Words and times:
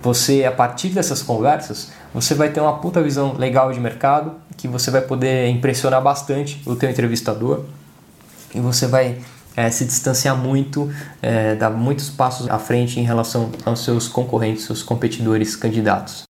Você, 0.00 0.44
a 0.44 0.52
partir 0.52 0.90
dessas 0.90 1.22
conversas, 1.22 1.90
você 2.14 2.32
vai 2.32 2.50
ter 2.50 2.60
uma 2.60 2.78
puta 2.78 3.02
visão 3.02 3.34
legal 3.36 3.72
de 3.72 3.80
mercado, 3.80 4.36
que 4.56 4.68
você 4.68 4.92
vai 4.92 5.00
poder 5.00 5.48
impressionar 5.48 6.00
bastante 6.00 6.62
o 6.66 6.76
teu 6.76 6.88
entrevistador 6.88 7.64
e 8.54 8.60
você 8.60 8.86
vai 8.86 9.18
é, 9.56 9.68
se 9.72 9.84
distanciar 9.84 10.36
muito, 10.36 10.88
é, 11.20 11.56
dar 11.56 11.70
muitos 11.70 12.10
passos 12.10 12.48
à 12.48 12.60
frente 12.60 13.00
em 13.00 13.02
relação 13.02 13.50
aos 13.66 13.82
seus 13.82 14.06
concorrentes, 14.06 14.66
seus 14.66 14.84
competidores 14.84 15.56
candidatos. 15.56 16.22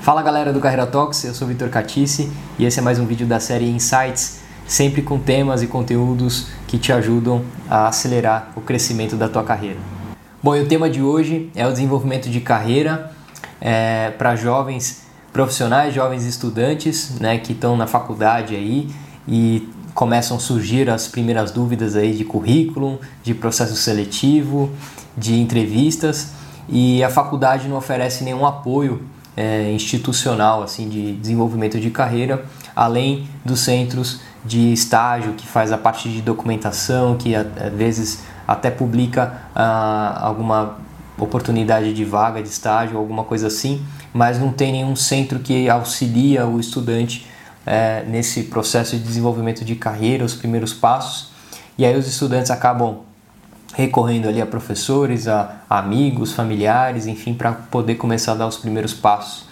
Fala 0.00 0.22
galera 0.22 0.52
do 0.52 0.60
Carreira 0.60 0.86
Talks, 0.86 1.24
eu 1.24 1.34
sou 1.34 1.48
Vitor 1.48 1.70
Catice 1.70 2.30
e 2.56 2.64
esse 2.64 2.78
é 2.78 2.82
mais 2.82 3.00
um 3.00 3.04
vídeo 3.04 3.26
da 3.26 3.40
série 3.40 3.68
Insights 3.68 4.45
sempre 4.66 5.02
com 5.02 5.18
temas 5.18 5.62
e 5.62 5.66
conteúdos 5.66 6.48
que 6.66 6.78
te 6.78 6.92
ajudam 6.92 7.44
a 7.68 7.88
acelerar 7.88 8.52
o 8.56 8.60
crescimento 8.60 9.16
da 9.16 9.28
tua 9.28 9.44
carreira. 9.44 9.78
Bom, 10.42 10.54
e 10.54 10.62
o 10.62 10.68
tema 10.68 10.88
de 10.88 11.02
hoje 11.02 11.50
é 11.54 11.66
o 11.66 11.70
desenvolvimento 11.70 12.28
de 12.28 12.40
carreira 12.40 13.10
é, 13.60 14.10
para 14.10 14.36
jovens 14.36 15.06
profissionais, 15.32 15.94
jovens 15.94 16.24
estudantes 16.24 17.18
né, 17.20 17.38
que 17.38 17.52
estão 17.52 17.76
na 17.76 17.86
faculdade 17.86 18.54
aí 18.54 18.88
e 19.26 19.68
começam 19.94 20.36
a 20.36 20.40
surgir 20.40 20.90
as 20.90 21.08
primeiras 21.08 21.50
dúvidas 21.50 21.96
aí 21.96 22.14
de 22.14 22.24
currículo, 22.24 23.00
de 23.22 23.34
processo 23.34 23.74
seletivo, 23.76 24.70
de 25.16 25.40
entrevistas 25.40 26.32
e 26.68 27.02
a 27.02 27.08
faculdade 27.08 27.68
não 27.68 27.76
oferece 27.76 28.24
nenhum 28.24 28.46
apoio 28.46 29.02
é, 29.36 29.72
institucional 29.72 30.62
assim 30.62 30.88
de 30.88 31.12
desenvolvimento 31.12 31.78
de 31.78 31.90
carreira, 31.90 32.44
além 32.74 33.28
dos 33.44 33.60
centros 33.60 34.20
de 34.46 34.72
estágio 34.72 35.32
que 35.32 35.46
faz 35.46 35.72
a 35.72 35.78
parte 35.78 36.08
de 36.08 36.22
documentação, 36.22 37.16
que 37.16 37.34
às 37.34 37.72
vezes 37.72 38.22
até 38.46 38.70
publica 38.70 39.42
ah, 39.54 40.18
alguma 40.20 40.76
oportunidade 41.18 41.92
de 41.92 42.04
vaga 42.04 42.42
de 42.42 42.48
estágio, 42.48 42.98
alguma 42.98 43.24
coisa 43.24 43.46
assim, 43.46 43.84
mas 44.12 44.38
não 44.38 44.52
tem 44.52 44.72
nenhum 44.72 44.94
centro 44.94 45.38
que 45.38 45.68
auxilia 45.68 46.46
o 46.46 46.60
estudante 46.60 47.26
é, 47.64 48.04
nesse 48.06 48.44
processo 48.44 48.96
de 48.96 49.02
desenvolvimento 49.02 49.64
de 49.64 49.74
carreira, 49.74 50.24
os 50.24 50.34
primeiros 50.34 50.72
passos. 50.72 51.30
E 51.76 51.84
aí 51.84 51.96
os 51.96 52.06
estudantes 52.06 52.50
acabam 52.50 53.00
recorrendo 53.74 54.28
ali 54.28 54.40
a 54.40 54.46
professores, 54.46 55.26
a, 55.26 55.56
amigos, 55.68 56.32
familiares, 56.32 57.06
enfim, 57.06 57.34
para 57.34 57.52
poder 57.52 57.96
começar 57.96 58.32
a 58.32 58.34
dar 58.36 58.46
os 58.46 58.56
primeiros 58.56 58.94
passos. 58.94 59.45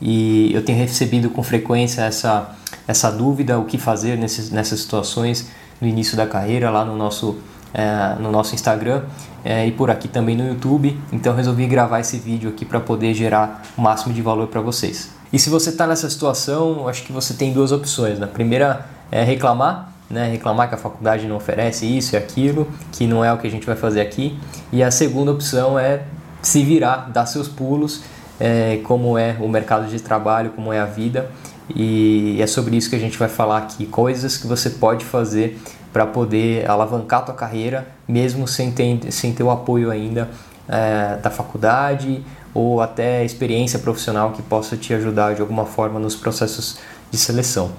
E 0.00 0.52
eu 0.54 0.64
tenho 0.64 0.78
recebido 0.78 1.30
com 1.30 1.42
frequência 1.42 2.02
essa, 2.02 2.54
essa 2.86 3.10
dúvida, 3.10 3.58
o 3.58 3.64
que 3.64 3.78
fazer 3.78 4.16
nesses, 4.16 4.50
nessas 4.50 4.80
situações 4.80 5.50
no 5.80 5.86
início 5.86 6.16
da 6.16 6.26
carreira, 6.26 6.70
lá 6.70 6.84
no 6.84 6.96
nosso, 6.96 7.38
é, 7.74 8.16
no 8.20 8.30
nosso 8.30 8.54
Instagram 8.54 9.02
é, 9.44 9.66
e 9.66 9.72
por 9.72 9.90
aqui 9.90 10.08
também 10.08 10.36
no 10.36 10.46
YouTube. 10.46 10.98
Então 11.12 11.34
resolvi 11.34 11.66
gravar 11.66 12.00
esse 12.00 12.16
vídeo 12.18 12.50
aqui 12.50 12.64
para 12.64 12.80
poder 12.80 13.14
gerar 13.14 13.62
o 13.76 13.80
máximo 13.80 14.12
de 14.12 14.22
valor 14.22 14.48
para 14.48 14.60
vocês. 14.60 15.10
E 15.32 15.38
se 15.38 15.50
você 15.50 15.70
está 15.70 15.86
nessa 15.86 16.08
situação, 16.08 16.88
acho 16.88 17.02
que 17.02 17.12
você 17.12 17.34
tem 17.34 17.52
duas 17.52 17.72
opções. 17.72 18.18
Né? 18.18 18.24
A 18.24 18.28
primeira 18.28 18.86
é 19.10 19.22
reclamar, 19.22 19.92
né? 20.08 20.28
reclamar 20.30 20.68
que 20.68 20.74
a 20.74 20.78
faculdade 20.78 21.26
não 21.26 21.36
oferece 21.36 21.84
isso 21.86 22.14
e 22.14 22.16
aquilo, 22.16 22.66
que 22.92 23.06
não 23.06 23.24
é 23.24 23.32
o 23.32 23.38
que 23.38 23.46
a 23.46 23.50
gente 23.50 23.66
vai 23.66 23.76
fazer 23.76 24.00
aqui. 24.00 24.38
E 24.72 24.82
a 24.82 24.90
segunda 24.90 25.30
opção 25.30 25.78
é 25.78 26.02
se 26.40 26.62
virar, 26.62 27.10
dar 27.10 27.26
seus 27.26 27.48
pulos 27.48 28.02
é, 28.40 28.80
como 28.84 29.18
é 29.18 29.36
o 29.40 29.48
mercado 29.48 29.86
de 29.86 30.00
trabalho, 30.00 30.50
como 30.50 30.72
é 30.72 30.78
a 30.78 30.84
vida. 30.84 31.30
E 31.74 32.40
é 32.40 32.46
sobre 32.46 32.76
isso 32.76 32.88
que 32.88 32.96
a 32.96 32.98
gente 32.98 33.18
vai 33.18 33.28
falar 33.28 33.58
aqui, 33.58 33.86
coisas 33.86 34.36
que 34.36 34.46
você 34.46 34.70
pode 34.70 35.04
fazer 35.04 35.60
para 35.92 36.06
poder 36.06 36.68
alavancar 36.68 37.20
a 37.20 37.22
tua 37.22 37.34
carreira, 37.34 37.86
mesmo 38.06 38.46
sem 38.46 38.70
ter, 38.70 39.12
sem 39.12 39.32
ter 39.32 39.42
o 39.42 39.50
apoio 39.50 39.90
ainda 39.90 40.30
é, 40.68 41.16
da 41.16 41.30
faculdade 41.30 42.24
ou 42.54 42.80
até 42.80 43.24
experiência 43.24 43.78
profissional 43.78 44.32
que 44.32 44.42
possa 44.42 44.76
te 44.76 44.94
ajudar 44.94 45.34
de 45.34 45.40
alguma 45.40 45.66
forma 45.66 45.98
nos 46.00 46.16
processos 46.16 46.78
de 47.10 47.18
seleção. 47.18 47.70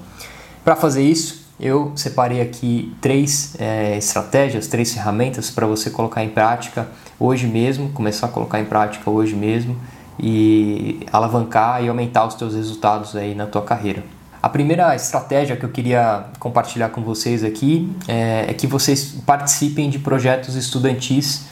Para 0.64 0.76
fazer 0.76 1.02
isso, 1.02 1.46
eu 1.58 1.92
separei 1.96 2.40
aqui 2.40 2.94
três 3.00 3.54
é, 3.58 3.96
estratégias, 3.96 4.66
três 4.66 4.92
ferramentas 4.92 5.50
para 5.50 5.66
você 5.66 5.90
colocar 5.90 6.22
em 6.24 6.30
prática 6.30 6.88
hoje 7.18 7.46
mesmo, 7.46 7.90
começar 7.90 8.26
a 8.26 8.30
colocar 8.30 8.60
em 8.60 8.64
prática 8.64 9.10
hoje 9.10 9.34
mesmo 9.34 9.76
e 10.22 11.00
alavancar 11.12 11.82
e 11.82 11.88
aumentar 11.88 12.26
os 12.26 12.34
teus 12.34 12.54
resultados 12.54 13.16
aí 13.16 13.34
na 13.34 13.46
tua 13.46 13.62
carreira. 13.62 14.02
A 14.42 14.48
primeira 14.48 14.94
estratégia 14.94 15.56
que 15.56 15.64
eu 15.64 15.68
queria 15.68 16.24
compartilhar 16.38 16.88
com 16.88 17.02
vocês 17.02 17.44
aqui 17.44 17.90
é, 18.08 18.46
é 18.48 18.54
que 18.54 18.66
vocês 18.66 19.16
participem 19.26 19.90
de 19.90 19.98
projetos 19.98 20.54
estudantis, 20.54 21.46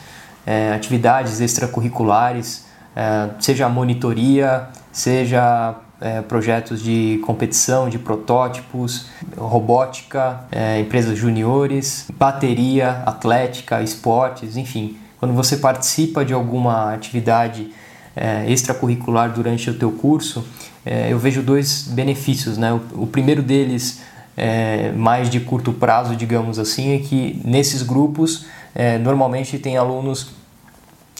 é, 0.46 0.72
atividades 0.72 1.40
extracurriculares, 1.40 2.64
é, 2.96 3.28
seja 3.40 3.68
monitoria, 3.68 4.68
seja 4.90 5.74
é, 6.00 6.22
projetos 6.22 6.82
de 6.82 7.20
competição, 7.26 7.88
de 7.88 7.98
protótipos, 7.98 9.06
robótica, 9.36 10.40
é, 10.50 10.80
empresas 10.80 11.18
juniores, 11.18 12.08
bateria, 12.14 13.02
atlética, 13.04 13.82
esportes, 13.82 14.56
enfim. 14.56 14.96
Quando 15.18 15.34
você 15.34 15.56
participa 15.56 16.24
de 16.24 16.32
alguma 16.32 16.94
atividade 16.94 17.70
é, 18.18 18.50
extracurricular 18.50 19.32
durante 19.32 19.70
o 19.70 19.74
teu 19.74 19.92
curso, 19.92 20.44
é, 20.84 21.12
eu 21.12 21.18
vejo 21.18 21.40
dois 21.42 21.82
benefícios. 21.88 22.58
Né? 22.58 22.72
O, 22.72 23.02
o 23.02 23.06
primeiro 23.06 23.42
deles, 23.42 24.00
é, 24.36 24.90
mais 24.92 25.30
de 25.30 25.38
curto 25.38 25.72
prazo, 25.72 26.16
digamos 26.16 26.58
assim, 26.58 26.94
é 26.94 26.98
que 26.98 27.40
nesses 27.44 27.82
grupos 27.82 28.46
é, 28.74 28.98
normalmente 28.98 29.58
tem 29.58 29.76
alunos, 29.76 30.32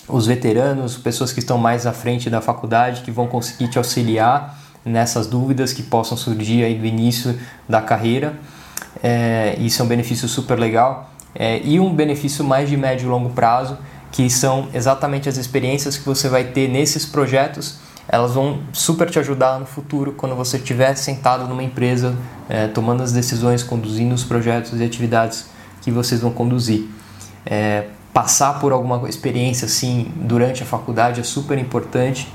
os 0.08 0.26
veteranos, 0.26 0.96
pessoas 0.96 1.32
que 1.32 1.38
estão 1.38 1.56
mais 1.56 1.86
à 1.86 1.92
frente 1.92 2.28
da 2.28 2.40
faculdade, 2.40 3.02
que 3.02 3.10
vão 3.10 3.26
conseguir 3.28 3.68
te 3.68 3.78
auxiliar 3.78 4.58
nessas 4.84 5.26
dúvidas 5.26 5.72
que 5.72 5.82
possam 5.82 6.16
surgir 6.16 6.64
aí 6.64 6.74
do 6.74 6.86
início 6.86 7.38
da 7.68 7.80
carreira. 7.80 8.34
É, 9.02 9.56
isso 9.60 9.80
é 9.82 9.84
um 9.84 9.88
benefício 9.88 10.26
super 10.26 10.58
legal. 10.58 11.10
É, 11.34 11.60
e 11.62 11.78
um 11.78 11.94
benefício 11.94 12.42
mais 12.44 12.68
de 12.68 12.76
médio 12.76 13.06
e 13.06 13.08
longo 13.08 13.30
prazo 13.30 13.78
que 14.10 14.28
são 14.30 14.68
exatamente 14.72 15.28
as 15.28 15.36
experiências 15.36 15.96
que 15.96 16.04
você 16.04 16.28
vai 16.28 16.44
ter 16.44 16.68
nesses 16.68 17.04
projetos. 17.04 17.78
Elas 18.08 18.32
vão 18.32 18.60
super 18.72 19.10
te 19.10 19.18
ajudar 19.18 19.60
no 19.60 19.66
futuro 19.66 20.12
quando 20.12 20.34
você 20.34 20.56
estiver 20.56 20.94
sentado 20.94 21.46
numa 21.46 21.62
empresa, 21.62 22.16
é, 22.48 22.66
tomando 22.66 23.02
as 23.02 23.12
decisões, 23.12 23.62
conduzindo 23.62 24.14
os 24.14 24.24
projetos 24.24 24.80
e 24.80 24.84
atividades 24.84 25.46
que 25.82 25.90
vocês 25.90 26.20
vão 26.20 26.30
conduzir. 26.30 26.88
É, 27.44 27.84
passar 28.12 28.58
por 28.58 28.72
alguma 28.72 29.08
experiência 29.08 29.66
assim 29.66 30.10
durante 30.16 30.62
a 30.62 30.66
faculdade 30.66 31.20
é 31.20 31.24
super 31.24 31.58
importante. 31.58 32.26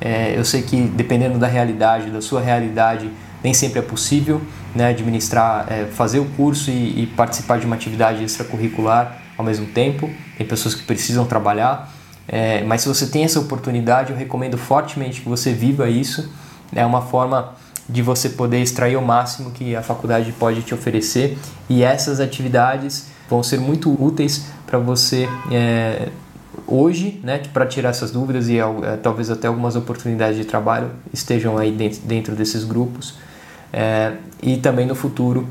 É, 0.00 0.36
eu 0.36 0.44
sei 0.44 0.62
que 0.62 0.80
dependendo 0.80 1.38
da 1.38 1.46
realidade, 1.46 2.10
da 2.10 2.20
sua 2.20 2.40
realidade, 2.40 3.08
nem 3.42 3.54
sempre 3.54 3.78
é 3.78 3.82
possível 3.82 4.40
né, 4.74 4.88
administrar, 4.88 5.66
fazer 5.92 6.18
o 6.18 6.24
curso 6.24 6.70
e, 6.70 7.02
e 7.02 7.06
participar 7.06 7.58
de 7.58 7.66
uma 7.66 7.76
atividade 7.76 8.24
extracurricular 8.24 9.19
ao 9.40 9.44
mesmo 9.44 9.66
tempo, 9.66 10.08
tem 10.36 10.46
pessoas 10.46 10.74
que 10.74 10.82
precisam 10.82 11.26
trabalhar, 11.26 11.92
é, 12.28 12.62
mas 12.62 12.82
se 12.82 12.88
você 12.88 13.06
tem 13.06 13.24
essa 13.24 13.40
oportunidade, 13.40 14.12
eu 14.12 14.16
recomendo 14.16 14.56
fortemente 14.56 15.20
que 15.20 15.28
você 15.28 15.52
viva 15.52 15.88
isso. 15.88 16.30
É 16.72 16.86
uma 16.86 17.02
forma 17.02 17.54
de 17.88 18.02
você 18.02 18.28
poder 18.28 18.62
extrair 18.62 18.96
o 18.96 19.02
máximo 19.02 19.50
que 19.50 19.74
a 19.74 19.82
faculdade 19.82 20.30
pode 20.32 20.62
te 20.62 20.72
oferecer 20.72 21.36
e 21.68 21.82
essas 21.82 22.20
atividades 22.20 23.08
vão 23.28 23.42
ser 23.42 23.58
muito 23.58 23.90
úteis 24.00 24.46
para 24.64 24.78
você 24.78 25.28
é, 25.50 26.08
hoje, 26.68 27.20
né, 27.24 27.42
para 27.52 27.66
tirar 27.66 27.88
essas 27.88 28.12
dúvidas 28.12 28.48
e 28.48 28.58
é, 28.58 28.96
talvez 29.02 29.28
até 29.28 29.48
algumas 29.48 29.74
oportunidades 29.74 30.36
de 30.36 30.44
trabalho 30.44 30.90
estejam 31.12 31.58
aí 31.58 31.72
dentro, 31.72 32.00
dentro 32.02 32.36
desses 32.36 32.62
grupos 32.62 33.14
é, 33.72 34.12
e 34.40 34.56
também 34.56 34.86
no 34.86 34.94
futuro 34.94 35.48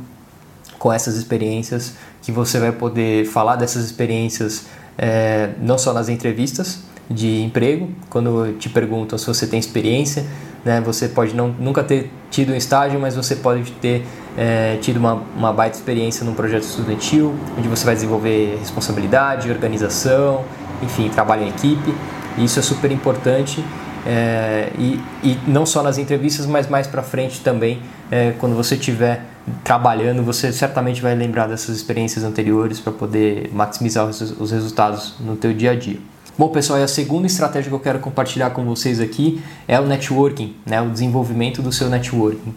com 0.79 0.91
essas 0.91 1.15
experiências 1.15 1.93
que 2.21 2.31
você 2.31 2.57
vai 2.57 2.71
poder 2.71 3.25
falar 3.25 3.57
dessas 3.57 3.85
experiências 3.85 4.65
é, 4.97 5.51
não 5.61 5.77
só 5.77 5.93
nas 5.93 6.09
entrevistas 6.09 6.79
de 7.09 7.41
emprego, 7.41 7.89
quando 8.09 8.57
te 8.57 8.69
perguntam 8.69 9.17
se 9.17 9.27
você 9.27 9.45
tem 9.45 9.59
experiência, 9.59 10.25
né, 10.63 10.81
você 10.81 11.07
pode 11.07 11.35
não, 11.35 11.49
nunca 11.49 11.83
ter 11.83 12.11
tido 12.29 12.53
um 12.53 12.55
estágio, 12.55 12.99
mas 12.99 13.15
você 13.15 13.35
pode 13.35 13.71
ter 13.73 14.05
é, 14.37 14.77
tido 14.81 14.97
uma, 14.97 15.23
uma 15.35 15.51
baita 15.51 15.77
experiência 15.77 16.25
num 16.25 16.33
projeto 16.33 16.63
estudantil, 16.63 17.33
onde 17.57 17.67
você 17.67 17.85
vai 17.85 17.95
desenvolver 17.95 18.57
responsabilidade, 18.59 19.49
organização, 19.49 20.45
enfim, 20.81 21.09
trabalho 21.09 21.43
em 21.43 21.49
equipe. 21.49 21.93
Isso 22.37 22.59
é 22.59 22.61
super 22.61 22.91
importante 22.91 23.63
é, 24.05 24.71
e, 24.77 24.99
e 25.23 25.39
não 25.47 25.65
só 25.65 25.83
nas 25.83 25.97
entrevistas, 25.97 26.45
mas 26.45 26.67
mais 26.67 26.87
para 26.87 27.01
frente 27.01 27.41
também, 27.41 27.81
é, 28.11 28.33
quando 28.39 28.55
você 28.55 28.75
estiver 28.75 29.25
trabalhando, 29.63 30.23
você 30.23 30.51
certamente 30.51 31.01
vai 31.01 31.15
lembrar 31.15 31.47
dessas 31.47 31.75
experiências 31.75 32.23
anteriores 32.23 32.79
para 32.79 32.93
poder 32.93 33.49
maximizar 33.53 34.05
os, 34.07 34.21
os 34.39 34.51
resultados 34.51 35.15
no 35.19 35.35
teu 35.35 35.53
dia 35.53 35.71
a 35.71 35.75
dia. 35.75 35.99
Bom, 36.37 36.47
pessoal, 36.47 36.79
e 36.79 36.83
a 36.83 36.87
segunda 36.87 37.27
estratégia 37.27 37.69
que 37.69 37.75
eu 37.75 37.79
quero 37.81 37.99
compartilhar 37.99 38.51
com 38.51 38.63
vocês 38.63 39.01
aqui 39.01 39.41
é 39.67 39.77
o 39.77 39.85
networking, 39.85 40.55
né, 40.65 40.81
o 40.81 40.89
desenvolvimento 40.89 41.61
do 41.61 41.69
seu 41.69 41.89
networking. 41.89 42.55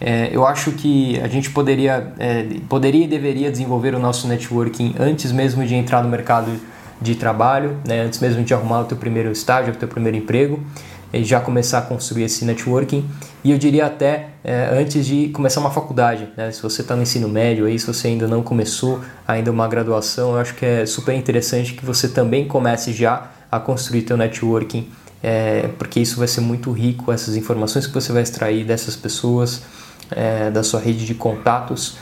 É, 0.00 0.28
eu 0.32 0.46
acho 0.46 0.70
que 0.70 1.18
a 1.20 1.26
gente 1.26 1.50
poderia, 1.50 2.12
é, 2.18 2.46
poderia 2.68 3.04
e 3.04 3.08
deveria 3.08 3.50
desenvolver 3.50 3.94
o 3.94 3.98
nosso 3.98 4.28
networking 4.28 4.94
antes 5.00 5.32
mesmo 5.32 5.66
de 5.66 5.74
entrar 5.74 6.02
no 6.02 6.08
mercado 6.08 6.52
de 7.00 7.16
trabalho, 7.16 7.76
né, 7.84 8.02
antes 8.02 8.20
mesmo 8.20 8.44
de 8.44 8.54
arrumar 8.54 8.82
o 8.82 8.84
teu 8.84 8.96
primeiro 8.96 9.32
estágio, 9.32 9.72
o 9.72 9.76
teu 9.76 9.88
primeiro 9.88 10.16
emprego, 10.16 10.60
já 11.22 11.40
começar 11.40 11.78
a 11.78 11.82
construir 11.82 12.24
esse 12.24 12.44
networking. 12.44 13.08
E 13.44 13.50
eu 13.52 13.58
diria 13.58 13.86
até 13.86 14.30
é, 14.42 14.70
antes 14.72 15.06
de 15.06 15.28
começar 15.28 15.60
uma 15.60 15.70
faculdade, 15.70 16.28
né, 16.36 16.50
se 16.50 16.62
você 16.62 16.80
está 16.82 16.96
no 16.96 17.02
ensino 17.02 17.28
médio 17.28 17.66
aí, 17.66 17.78
se 17.78 17.86
você 17.86 18.08
ainda 18.08 18.26
não 18.26 18.42
começou 18.42 19.00
ainda 19.28 19.50
uma 19.50 19.68
graduação, 19.68 20.32
eu 20.32 20.38
acho 20.38 20.54
que 20.54 20.64
é 20.64 20.86
super 20.86 21.14
interessante 21.14 21.74
que 21.74 21.84
você 21.84 22.08
também 22.08 22.48
comece 22.48 22.92
já 22.92 23.30
a 23.52 23.60
construir 23.60 24.02
teu 24.02 24.16
networking, 24.16 24.88
é, 25.22 25.68
porque 25.78 26.00
isso 26.00 26.18
vai 26.18 26.26
ser 26.26 26.40
muito 26.40 26.72
rico, 26.72 27.12
essas 27.12 27.36
informações 27.36 27.86
que 27.86 27.92
você 27.94 28.12
vai 28.12 28.22
extrair 28.22 28.64
dessas 28.64 28.96
pessoas, 28.96 29.62
é, 30.10 30.50
da 30.50 30.62
sua 30.62 30.80
rede 30.80 31.06
de 31.06 31.14
contatos, 31.14 31.96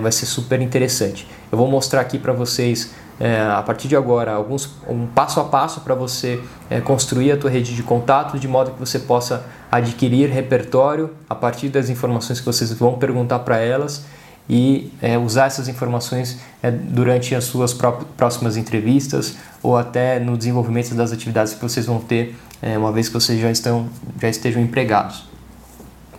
vai 0.00 0.12
ser 0.12 0.26
super 0.26 0.62
interessante. 0.62 1.26
Eu 1.50 1.58
vou 1.58 1.68
mostrar 1.68 2.00
aqui 2.00 2.20
para 2.20 2.32
vocês 2.32 2.92
é, 3.18 3.40
a 3.40 3.62
partir 3.62 3.88
de 3.88 3.96
agora 3.96 4.32
alguns 4.32 4.70
um 4.88 5.06
passo 5.06 5.40
a 5.40 5.44
passo 5.44 5.80
para 5.80 5.94
você 5.94 6.40
é, 6.68 6.80
construir 6.80 7.32
a 7.32 7.36
tua 7.36 7.50
rede 7.50 7.74
de 7.74 7.82
contatos 7.82 8.40
de 8.40 8.46
modo 8.46 8.72
que 8.72 8.78
você 8.78 8.98
possa 8.98 9.44
adquirir 9.70 10.28
repertório 10.28 11.10
a 11.28 11.34
partir 11.34 11.68
das 11.68 11.88
informações 11.88 12.40
que 12.40 12.46
vocês 12.46 12.72
vão 12.72 12.94
perguntar 12.98 13.40
para 13.40 13.58
elas 13.58 14.04
e 14.48 14.92
é, 15.02 15.18
usar 15.18 15.46
essas 15.46 15.66
informações 15.68 16.38
é, 16.62 16.70
durante 16.70 17.34
as 17.34 17.44
suas 17.44 17.74
próximas 18.16 18.56
entrevistas 18.56 19.36
ou 19.62 19.76
até 19.76 20.20
no 20.20 20.36
desenvolvimento 20.36 20.94
das 20.94 21.12
atividades 21.12 21.54
que 21.54 21.62
vocês 21.62 21.86
vão 21.86 21.98
ter 21.98 22.36
é, 22.62 22.78
uma 22.78 22.92
vez 22.92 23.08
que 23.08 23.14
vocês 23.14 23.40
já 23.40 23.50
estão 23.50 23.88
já 24.20 24.28
estejam 24.28 24.62
empregados. 24.62 25.24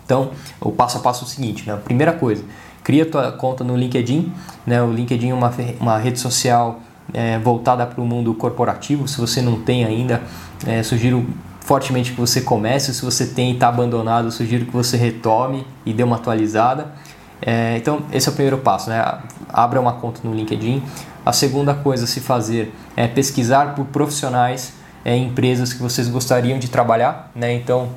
Então, 0.05 0.31
o 0.61 0.71
passo 0.71 0.97
a 0.97 1.01
passo 1.01 1.25
é 1.25 1.27
o 1.27 1.29
seguinte, 1.29 1.67
né? 1.67 1.73
A 1.73 1.77
primeira 1.77 2.13
coisa, 2.13 2.43
cria 2.83 3.05
tua 3.05 3.31
conta 3.31 3.63
no 3.63 3.75
LinkedIn, 3.75 4.31
né? 4.65 4.81
O 4.81 4.91
LinkedIn 4.91 5.31
é 5.31 5.33
uma, 5.33 5.53
uma 5.79 5.97
rede 5.97 6.19
social 6.19 6.79
é, 7.13 7.38
voltada 7.39 7.86
para 7.86 8.01
o 8.01 8.06
mundo 8.06 8.33
corporativo. 8.33 9.07
Se 9.07 9.19
você 9.19 9.42
não 9.42 9.62
tem 9.62 9.86
ainda, 9.86 10.21
é, 10.65 10.83
sugiro 10.83 11.25
fortemente 11.62 12.13
que 12.13 12.19
você 12.19 12.42
comece. 12.42 12.94
Se 12.94 13.04
você 13.04 13.25
tem 13.25 13.51
e 13.51 13.54
está 13.54 13.68
abandonado, 13.68 14.31
sugiro 14.31 14.65
que 14.65 14.71
você 14.71 14.95
retome 14.98 15.65
e 15.86 15.94
dê 15.94 16.04
uma 16.04 16.15
atualizada. 16.15 16.94
É, 17.42 17.77
então, 17.77 18.01
esse 18.12 18.27
é 18.27 18.31
o 18.31 18.33
primeiro 18.33 18.57
passo, 18.57 18.89
né? 18.89 19.04
Abra 19.50 19.80
uma 19.80 19.94
conta 19.94 20.21
no 20.24 20.33
LinkedIn. 20.33 20.81
A 21.25 21.33
segunda 21.33 21.74
coisa 21.74 22.06
a 22.06 22.07
se 22.07 22.19
fazer 22.19 22.74
é 22.95 23.07
pesquisar 23.07 23.75
por 23.75 23.86
profissionais 23.86 24.74
é, 25.03 25.15
empresas 25.15 25.74
que 25.74 25.81
vocês 25.81 26.07
gostariam 26.07 26.57
de 26.57 26.69
trabalhar, 26.69 27.31
né? 27.36 27.53
Então, 27.53 27.89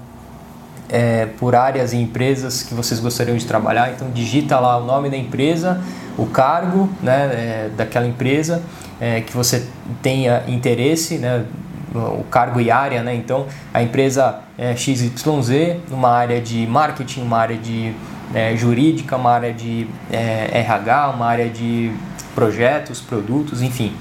é, 0.88 1.26
por 1.26 1.54
áreas 1.54 1.92
e 1.92 1.96
empresas 1.96 2.62
que 2.62 2.74
vocês 2.74 3.00
gostariam 3.00 3.36
de 3.36 3.46
trabalhar. 3.46 3.92
Então, 3.92 4.10
digita 4.10 4.58
lá 4.58 4.76
o 4.76 4.84
nome 4.84 5.08
da 5.08 5.16
empresa, 5.16 5.80
o 6.20 6.26
cargo 6.26 6.90
né, 7.02 7.30
é, 7.32 7.70
daquela 7.74 8.06
empresa 8.06 8.62
é, 9.00 9.22
que 9.22 9.34
você 9.34 9.66
tenha 10.02 10.44
interesse, 10.46 11.16
né, 11.16 11.46
o 11.94 12.24
cargo 12.24 12.60
e 12.60 12.70
área. 12.70 13.02
Né? 13.02 13.14
Então, 13.14 13.46
a 13.72 13.82
empresa 13.82 14.40
é, 14.58 14.76
XYZ, 14.76 15.78
numa 15.90 16.10
área 16.10 16.38
de 16.38 16.66
marketing, 16.66 17.22
uma 17.22 17.38
área 17.38 17.56
de 17.56 17.94
é, 18.34 18.54
jurídica, 18.54 19.16
uma 19.16 19.30
área 19.30 19.54
de 19.54 19.86
é, 20.12 20.60
RH, 20.60 21.08
uma 21.08 21.24
área 21.24 21.48
de 21.48 21.90
projetos, 22.34 23.00
produtos, 23.00 23.62
enfim. 23.62 23.96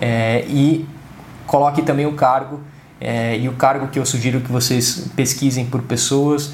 É, 0.00 0.44
e 0.48 0.84
coloque 1.46 1.80
também 1.80 2.06
o 2.06 2.14
cargo 2.14 2.60
é, 3.00 3.38
e 3.38 3.48
o 3.48 3.52
cargo 3.52 3.86
que 3.86 4.00
eu 4.00 4.04
sugiro 4.04 4.40
que 4.40 4.50
vocês 4.50 5.06
pesquisem 5.14 5.64
por 5.64 5.82
pessoas 5.82 6.52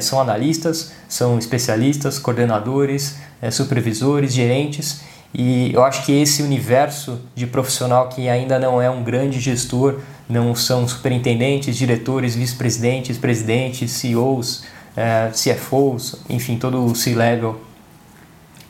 são 0.00 0.18
analistas, 0.18 0.94
são 1.06 1.38
especialistas, 1.38 2.18
coordenadores, 2.18 3.18
supervisores, 3.50 4.32
gerentes. 4.32 5.00
E 5.32 5.72
eu 5.72 5.84
acho 5.84 6.04
que 6.04 6.12
esse 6.12 6.42
universo 6.42 7.20
de 7.34 7.46
profissional 7.46 8.08
que 8.08 8.28
ainda 8.28 8.58
não 8.58 8.80
é 8.80 8.88
um 8.88 9.02
grande 9.02 9.40
gestor, 9.40 10.00
não 10.28 10.54
são 10.54 10.86
superintendentes, 10.88 11.76
diretores, 11.76 12.34
vice-presidentes, 12.34 13.18
presidentes, 13.18 13.90
CEOs, 13.92 14.64
é, 14.96 15.30
CFOs, 15.30 16.16
enfim, 16.28 16.58
todo 16.58 16.84
o 16.84 16.94
C-level, 16.94 17.60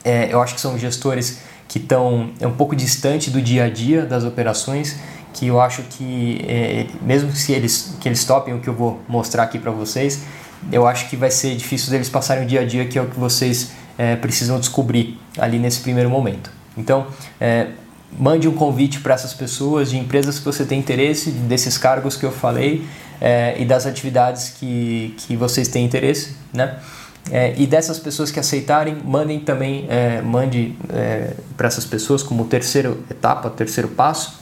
é, 0.03 0.31
eu 0.31 0.41
acho 0.41 0.55
que 0.55 0.61
são 0.61 0.77
gestores 0.77 1.39
que 1.67 1.77
estão 1.77 2.31
é 2.39 2.47
um 2.47 2.53
pouco 2.53 2.75
distante 2.75 3.29
do 3.29 3.41
dia 3.41 3.65
a 3.65 3.69
dia 3.69 4.05
das 4.05 4.23
operações 4.23 4.97
que 5.33 5.47
eu 5.47 5.61
acho 5.61 5.83
que 5.83 6.89
mesmo 7.01 7.31
que 7.31 7.51
eles 7.51 7.95
que 7.99 8.09
eles 8.09 8.23
topem 8.23 8.53
o 8.53 8.59
que 8.59 8.67
eu 8.67 8.73
vou 8.73 8.99
mostrar 9.07 9.43
aqui 9.43 9.59
para 9.59 9.71
vocês, 9.71 10.23
eu 10.71 10.87
acho 10.87 11.07
que 11.09 11.15
vai 11.15 11.29
ser 11.29 11.55
difícil 11.55 11.91
deles 11.91 12.09
passarem 12.09 12.43
o 12.43 12.47
dia 12.47 12.61
a 12.61 12.65
dia 12.65 12.85
que 12.85 12.97
é 12.97 13.01
o 13.01 13.07
que 13.07 13.19
vocês 13.19 13.71
é, 13.99 14.15
precisam 14.15 14.57
descobrir 14.57 15.19
ali 15.37 15.59
nesse 15.59 15.81
primeiro 15.81 16.09
momento. 16.09 16.49
Então, 16.77 17.07
é, 17.39 17.67
mande 18.17 18.47
um 18.47 18.53
convite 18.53 19.01
para 19.01 19.13
essas 19.13 19.33
pessoas 19.33 19.89
de 19.89 19.97
empresas 19.97 20.39
que 20.39 20.45
você 20.45 20.63
tem 20.63 20.79
interesse, 20.79 21.31
desses 21.31 21.77
cargos 21.77 22.15
que 22.15 22.25
eu 22.25 22.31
falei 22.31 22.87
é, 23.19 23.61
e 23.61 23.65
das 23.65 23.85
atividades 23.85 24.51
que, 24.57 25.13
que 25.17 25.35
vocês 25.35 25.67
têm 25.67 25.83
interesse, 25.83 26.37
né? 26.53 26.79
É, 27.29 27.53
e 27.57 27.67
dessas 27.67 27.99
pessoas 27.99 28.31
que 28.31 28.39
aceitarem, 28.39 28.97
mandem 29.03 29.41
também, 29.41 29.85
é, 29.89 30.21
mande 30.21 30.75
é, 30.93 31.33
para 31.57 31.67
essas 31.67 31.85
pessoas 31.85 32.23
como 32.23 32.45
terceira 32.45 32.95
etapa, 33.11 33.49
terceiro 33.49 33.89
passo, 33.89 34.39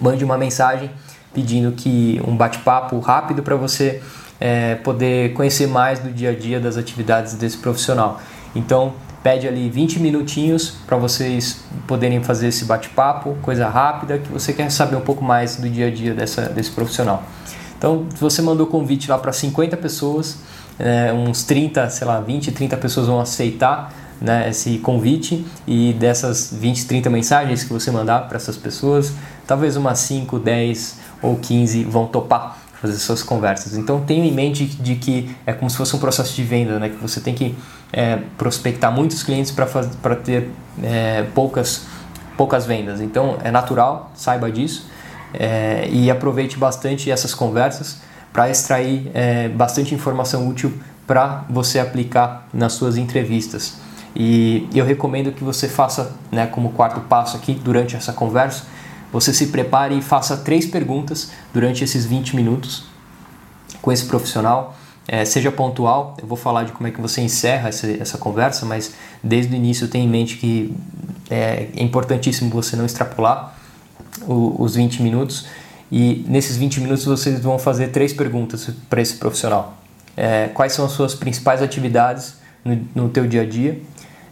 mande 0.00 0.24
uma 0.24 0.38
mensagem 0.38 0.88
pedindo 1.34 1.72
que 1.72 2.22
um 2.24 2.36
bate-papo 2.36 2.98
rápido 3.00 3.42
para 3.42 3.56
você 3.56 4.00
é, 4.40 4.76
poder 4.76 5.32
conhecer 5.34 5.66
mais 5.66 5.98
do 5.98 6.10
dia 6.10 6.30
a 6.30 6.34
dia 6.34 6.60
das 6.60 6.76
atividades 6.76 7.34
desse 7.34 7.58
profissional. 7.58 8.20
Então, 8.58 8.92
pede 9.22 9.46
ali 9.46 9.68
20 9.68 10.00
minutinhos 10.00 10.74
para 10.86 10.96
vocês 10.96 11.64
poderem 11.86 12.22
fazer 12.22 12.48
esse 12.48 12.64
bate-papo, 12.64 13.36
coisa 13.40 13.68
rápida, 13.68 14.18
que 14.18 14.28
você 14.30 14.52
quer 14.52 14.70
saber 14.70 14.96
um 14.96 15.00
pouco 15.00 15.24
mais 15.24 15.56
do 15.56 15.68
dia 15.68 15.86
a 15.86 15.90
dia 15.90 16.14
dessa, 16.14 16.42
desse 16.48 16.70
profissional. 16.70 17.22
Então, 17.76 18.06
você 18.18 18.42
mandou 18.42 18.66
convite 18.66 19.08
lá 19.08 19.18
para 19.18 19.32
50 19.32 19.76
pessoas, 19.76 20.38
é, 20.78 21.12
uns 21.12 21.44
30, 21.44 21.88
sei 21.90 22.06
lá, 22.06 22.20
20, 22.20 22.52
30 22.52 22.76
pessoas 22.76 23.06
vão 23.06 23.20
aceitar 23.20 23.92
né, 24.20 24.48
esse 24.50 24.78
convite 24.78 25.46
e 25.66 25.92
dessas 25.92 26.52
20, 26.52 26.86
30 26.86 27.10
mensagens 27.10 27.62
que 27.62 27.72
você 27.72 27.90
mandar 27.90 28.26
para 28.26 28.36
essas 28.36 28.56
pessoas, 28.56 29.12
talvez 29.46 29.76
umas 29.76 30.00
5, 30.00 30.38
10 30.38 30.96
ou 31.22 31.36
15 31.36 31.84
vão 31.84 32.06
topar 32.06 32.58
fazer 32.80 32.94
suas 32.94 33.22
conversas. 33.22 33.76
Então 33.76 34.00
tenha 34.00 34.24
em 34.24 34.32
mente 34.32 34.64
de 34.64 34.94
que 34.94 35.34
é 35.44 35.52
como 35.52 35.68
se 35.68 35.76
fosse 35.76 35.94
um 35.96 35.98
processo 35.98 36.34
de 36.34 36.44
venda, 36.44 36.78
né? 36.78 36.88
que 36.88 36.96
você 36.96 37.20
tem 37.20 37.34
que 37.34 37.54
é, 37.92 38.18
prospectar 38.36 38.92
muitos 38.92 39.22
clientes 39.22 39.50
para 39.52 40.16
ter 40.16 40.50
é, 40.82 41.24
poucas, 41.34 41.86
poucas 42.36 42.66
vendas. 42.66 43.00
Então 43.00 43.38
é 43.42 43.50
natural, 43.50 44.10
saiba 44.14 44.50
disso 44.50 44.86
é, 45.34 45.88
e 45.90 46.10
aproveite 46.10 46.58
bastante 46.58 47.10
essas 47.10 47.34
conversas 47.34 48.00
para 48.32 48.48
extrair 48.50 49.10
é, 49.14 49.48
bastante 49.48 49.94
informação 49.94 50.48
útil 50.48 50.72
para 51.06 51.44
você 51.48 51.78
aplicar 51.78 52.46
nas 52.52 52.74
suas 52.74 52.96
entrevistas. 52.96 53.78
E 54.14 54.68
eu 54.74 54.84
recomendo 54.84 55.32
que 55.32 55.44
você 55.44 55.68
faça, 55.68 56.12
né, 56.30 56.46
como 56.46 56.70
quarto 56.70 57.00
passo 57.00 57.36
aqui, 57.36 57.54
durante 57.54 57.96
essa 57.96 58.12
conversa, 58.12 58.64
você 59.12 59.32
se 59.32 59.46
prepare 59.46 59.96
e 59.96 60.02
faça 60.02 60.36
três 60.36 60.66
perguntas 60.66 61.30
durante 61.52 61.82
esses 61.82 62.04
20 62.04 62.36
minutos 62.36 62.84
com 63.80 63.90
esse 63.90 64.04
profissional. 64.04 64.76
É, 65.10 65.24
seja 65.24 65.50
pontual, 65.50 66.14
eu 66.20 66.28
vou 66.28 66.36
falar 66.36 66.64
de 66.64 66.72
como 66.72 66.86
é 66.86 66.90
que 66.90 67.00
você 67.00 67.22
encerra 67.22 67.70
essa, 67.70 67.90
essa 67.90 68.18
conversa, 68.18 68.66
mas 68.66 68.92
desde 69.24 69.54
o 69.54 69.56
início 69.56 69.88
tenha 69.88 70.04
em 70.04 70.08
mente 70.08 70.36
que 70.36 70.76
é, 71.30 71.68
é 71.74 71.82
importantíssimo 71.82 72.50
você 72.50 72.76
não 72.76 72.84
extrapolar 72.84 73.58
o, 74.26 74.62
os 74.62 74.74
20 74.76 75.02
minutos. 75.02 75.46
E 75.90 76.26
nesses 76.28 76.58
20 76.58 76.82
minutos 76.82 77.06
vocês 77.06 77.40
vão 77.40 77.58
fazer 77.58 77.88
três 77.88 78.12
perguntas 78.12 78.68
para 78.90 79.00
esse 79.00 79.14
profissional. 79.14 79.78
É, 80.14 80.48
quais 80.48 80.74
são 80.74 80.84
as 80.84 80.92
suas 80.92 81.14
principais 81.14 81.62
atividades 81.62 82.34
no, 82.62 82.78
no 82.94 83.08
teu 83.08 83.26
dia 83.26 83.42
a 83.42 83.46
dia? 83.46 83.80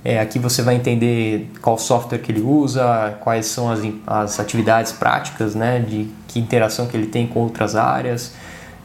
É, 0.05 0.21
aqui 0.21 0.39
você 0.39 0.61
vai 0.61 0.77
entender 0.77 1.51
qual 1.63 1.79
software 1.79 2.19
que 2.19 2.31
ele 2.31 2.43
usa, 2.43 3.17
quais 3.23 3.47
são 3.47 3.71
as, 3.71 3.81
as 4.07 4.39
atividades 4.39 4.93
práticas, 4.93 5.55
né, 5.55 5.81
de 5.81 6.09
que 6.29 6.39
interação 6.39 6.87
que 6.87 6.97
ele 6.97 7.07
tem 7.07 7.27
com 7.27 7.41
outras 7.41 7.75
áreas, 7.75 8.35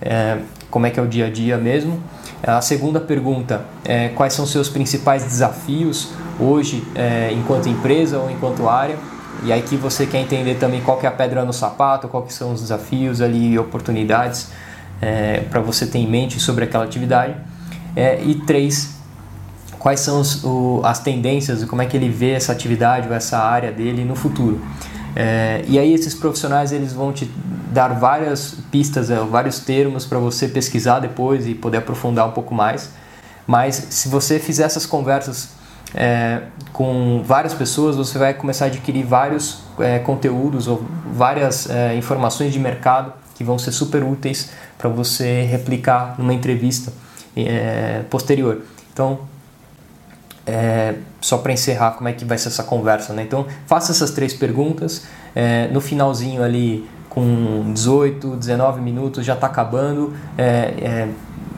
é, 0.02 0.38
como 0.72 0.88
é 0.88 0.90
que 0.90 1.00
é 1.00 1.04
o 1.04 1.08
dia 1.08 1.28
a 1.28 1.30
dia 1.30 1.58
mesmo. 1.58 2.02
A 2.42 2.62
segunda 2.62 3.00
pergunta 3.00 3.66
é 3.86 4.10
quais 4.10 4.34
são 4.34 4.48
seus 4.48 4.68
principais 4.68 5.24
desafios 5.24 6.10
hoje 6.40 6.84
é, 6.96 7.32
enquanto 7.34 7.70
empresa 7.70 8.18
ou 8.18 8.32
enquanto 8.32 8.68
área. 8.68 8.96
E 9.44 9.52
aí 9.52 9.62
que 9.62 9.76
você 9.76 10.06
quer 10.06 10.22
entender 10.22 10.56
também 10.56 10.82
qual 10.82 10.98
que 10.98 11.06
é 11.06 11.10
a 11.10 11.12
pedra 11.12 11.46
no 11.46 11.54
sapato, 11.54 12.08
quais 12.08 12.34
são 12.34 12.54
os 12.54 12.62
desafios 12.62 13.22
ali 13.22 13.52
e 13.54 13.60
oportunidades 13.60 14.50
é, 15.02 15.42
para 15.50 15.60
você 15.62 15.86
ter 15.86 16.00
em 16.00 16.08
mente 16.08 16.40
sobre 16.40 16.64
aquela 16.64 16.84
atividade. 16.84 17.36
É, 17.96 18.22
e 18.24 18.36
três, 18.36 18.96
quais 19.78 20.00
são 20.00 20.22
os, 20.22 20.44
o, 20.44 20.82
as 20.84 21.00
tendências 21.00 21.62
e 21.62 21.66
como 21.66 21.82
é 21.82 21.86
que 21.86 21.98
ele 21.98 22.10
vê 22.10 22.32
essa 22.32 22.52
atividade 22.52 23.08
ou 23.08 23.14
essa 23.14 23.38
área 23.38 23.72
dele 23.72 24.04
no 24.04 24.16
futuro. 24.16 24.62
É, 25.16 25.64
e 25.68 25.78
aí 25.78 25.94
esses 25.94 26.14
profissionais 26.14 26.72
eles 26.72 26.94
vão 26.94 27.12
te 27.12 27.30
dar 27.72 27.88
várias 28.00 28.56
pistas, 28.70 29.10
é, 29.10 29.16
vários 29.16 29.60
termos 29.60 30.06
para 30.06 30.20
você 30.20 30.48
pesquisar 30.48 31.00
depois 31.00 31.48
e 31.48 31.56
poder 31.56 31.78
aprofundar 31.78 32.28
um 32.28 32.32
pouco 32.32 32.54
mais. 32.54 32.92
Mas 33.48 33.76
se 33.90 34.10
você 34.10 34.38
fizer 34.38 34.64
essas 34.64 34.86
conversas 34.86 35.50
é, 35.96 36.42
com 36.72 37.24
várias 37.26 37.54
pessoas, 37.54 37.96
você 37.96 38.18
vai 38.18 38.34
começar 38.34 38.66
a 38.66 38.68
adquirir 38.68 39.06
vários 39.06 39.64
é, 39.80 40.00
conteúdos 40.00 40.68
ou 40.68 40.86
várias 41.14 41.70
é, 41.70 41.96
informações 41.96 42.54
de 42.54 42.60
mercado 42.60 43.14
que 43.36 43.44
vão 43.44 43.58
ser 43.58 43.72
super 43.72 44.04
úteis 44.04 44.52
para 44.78 44.90
você 44.90 45.44
replicar 45.44 46.16
numa 46.18 46.34
entrevista 46.34 46.92
posterior. 48.10 48.62
Então, 48.92 49.22
só 51.22 51.38
para 51.38 51.54
encerrar, 51.54 51.92
como 51.92 52.10
é 52.10 52.14
que 52.14 52.26
vai 52.26 52.38
ser 52.38 52.50
essa 52.50 52.64
conversa, 52.64 53.14
né? 53.14 53.24
Então, 53.24 53.48
faça 53.66 53.92
essas 53.94 54.12
três 54.12 54.34
perguntas. 54.34 55.04
No 55.72 55.80
finalzinho 55.80 56.44
ali, 56.44 56.88
com 57.12 57.72
18, 57.74 58.38
19 58.38 58.82
minutos, 58.82 59.26
já 59.26 59.34
está 59.34 59.48
acabando. 59.48 60.14
É, 60.38 60.44
é, 60.82 61.10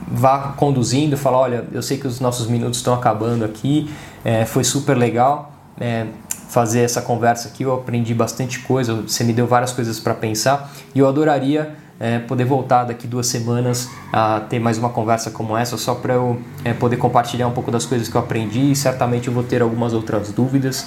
vá 0.08 0.52
conduzindo, 0.56 1.16
fala, 1.16 1.38
olha, 1.38 1.64
eu 1.72 1.80
sei 1.80 1.96
que 1.96 2.06
os 2.06 2.20
nossos 2.20 2.46
minutos 2.46 2.78
estão 2.78 2.92
acabando 2.92 3.44
aqui, 3.44 3.90
é, 4.24 4.44
foi 4.44 4.62
super 4.62 4.96
legal 4.96 5.52
é, 5.80 6.06
fazer 6.48 6.80
essa 6.80 7.00
conversa 7.00 7.48
aqui, 7.48 7.62
eu 7.62 7.72
aprendi 7.72 8.14
bastante 8.14 8.60
coisa, 8.60 8.94
você 8.94 9.24
me 9.24 9.32
deu 9.32 9.46
várias 9.46 9.72
coisas 9.72 9.98
para 9.98 10.14
pensar 10.14 10.70
e 10.94 10.98
eu 10.98 11.08
adoraria 11.08 11.74
é, 11.98 12.18
poder 12.18 12.44
voltar 12.44 12.84
daqui 12.84 13.06
duas 13.06 13.26
semanas 13.26 13.88
a 14.12 14.40
ter 14.40 14.58
mais 14.58 14.76
uma 14.76 14.90
conversa 14.90 15.30
como 15.30 15.56
essa, 15.56 15.76
só 15.76 15.94
para 15.94 16.14
eu 16.14 16.40
é, 16.64 16.72
poder 16.72 16.96
compartilhar 16.96 17.46
um 17.46 17.52
pouco 17.52 17.70
das 17.70 17.86
coisas 17.86 18.08
que 18.08 18.16
eu 18.16 18.20
aprendi 18.20 18.72
e 18.72 18.76
certamente 18.76 19.28
eu 19.28 19.34
vou 19.34 19.42
ter 19.42 19.62
algumas 19.62 19.92
outras 19.92 20.32
dúvidas 20.32 20.86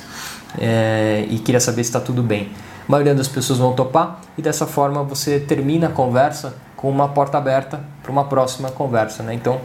é, 0.59 1.25
e 1.29 1.39
queria 1.39 1.59
saber 1.59 1.83
se 1.83 1.89
está 1.89 1.99
tudo 1.99 2.21
bem. 2.21 2.49
A 2.87 2.91
maioria 2.91 3.13
das 3.13 3.27
pessoas 3.27 3.59
vão 3.59 3.73
topar 3.73 4.21
e 4.37 4.41
dessa 4.41 4.65
forma 4.65 5.03
você 5.03 5.39
termina 5.39 5.87
a 5.87 5.91
conversa 5.91 6.55
com 6.75 6.89
uma 6.89 7.09
porta 7.09 7.37
aberta 7.37 7.81
para 8.01 8.11
uma 8.11 8.25
próxima 8.25 8.71
conversa. 8.71 9.23
Né? 9.23 9.33
Então 9.33 9.59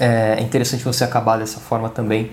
é 0.00 0.40
interessante 0.40 0.82
você 0.82 1.04
acabar 1.04 1.38
dessa 1.38 1.60
forma 1.60 1.88
também. 1.88 2.30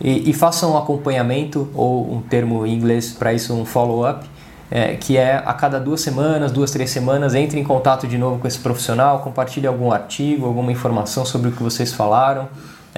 E, 0.00 0.30
e 0.30 0.32
faça 0.32 0.66
um 0.66 0.76
acompanhamento, 0.76 1.70
ou 1.74 2.12
um 2.12 2.20
termo 2.20 2.66
em 2.66 2.74
inglês 2.74 3.12
para 3.12 3.32
isso, 3.32 3.54
um 3.54 3.64
follow-up, 3.64 4.26
é, 4.70 4.96
que 4.96 5.16
é 5.16 5.36
a 5.36 5.52
cada 5.52 5.78
duas 5.78 6.00
semanas, 6.00 6.50
duas, 6.50 6.70
três 6.70 6.90
semanas, 6.90 7.34
entre 7.34 7.60
em 7.60 7.64
contato 7.64 8.06
de 8.06 8.18
novo 8.18 8.38
com 8.38 8.48
esse 8.48 8.58
profissional, 8.58 9.20
compartilhe 9.20 9.66
algum 9.66 9.92
artigo, 9.92 10.46
alguma 10.46 10.72
informação 10.72 11.24
sobre 11.24 11.50
o 11.50 11.52
que 11.52 11.62
vocês 11.62 11.92
falaram, 11.92 12.48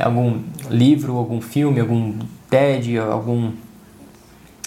algum 0.00 0.40
livro, 0.70 1.16
algum 1.16 1.40
filme, 1.40 1.80
algum 1.80 2.18
TED, 2.48 2.98
algum 2.98 3.52